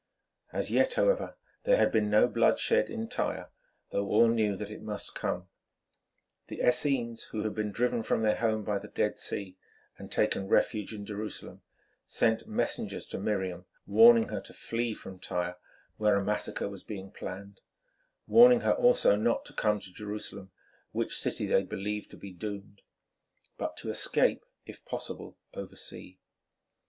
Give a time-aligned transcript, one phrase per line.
[0.51, 3.51] As yet, however, there had been no blood shed in Tyre,
[3.91, 5.47] though all knew that it must come.
[6.47, 9.59] The Essenes, who had been driven from their home by the Dead Sea
[9.99, 11.61] and taken refuge in Jerusalem,
[12.07, 15.57] sent messengers to Miriam warning her to flee from Tyre,
[15.97, 17.61] where a massacre was being planned;
[18.25, 20.49] warning her also not to come to Jerusalem,
[20.93, 22.81] which city they believed to be doomed,
[23.55, 26.17] but to escape, if possible over sea.